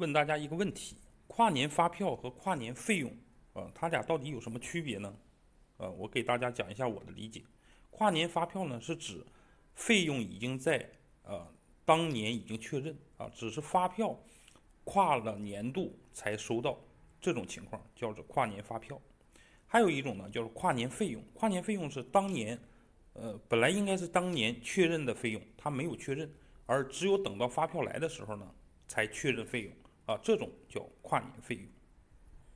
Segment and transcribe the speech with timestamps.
[0.00, 0.96] 问大家一个问题：
[1.26, 3.14] 跨年发票和跨年费用，
[3.52, 5.14] 呃，它俩到底有什么区别呢？
[5.76, 7.44] 呃，我给大家讲一下我的理解。
[7.90, 9.22] 跨年发票呢，是指
[9.74, 10.90] 费用已经在
[11.22, 11.46] 呃
[11.84, 14.18] 当年已经确认啊，只是发票
[14.84, 16.78] 跨了年度才收到，
[17.20, 18.98] 这种情况叫做跨年发票。
[19.66, 21.22] 还有一种呢，叫做跨年费用。
[21.34, 22.58] 跨年费用是当年，
[23.12, 26.32] 呃，本来应该是当年确认的费用，它没有确认，
[26.64, 28.54] 而只有等到发票来的时候呢，
[28.88, 29.72] 才确认费用。
[30.10, 31.64] 啊，这种叫跨年费用。